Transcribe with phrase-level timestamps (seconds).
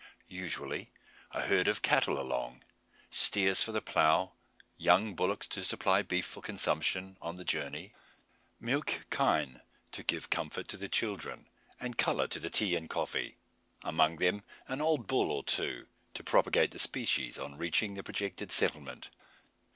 [0.27, 0.89] Usually
[1.29, 2.63] a herd of cattle along
[3.11, 4.33] steers for the plough,
[4.75, 7.93] young bullocks to supply beef for consumption on the journey,
[8.59, 9.61] milch kine
[9.91, 13.37] to give comfort to the children and colour to the tea and coffee
[13.83, 18.51] among them an old bull or two, to propagate the species on reaching the projected
[18.51, 19.09] settlement.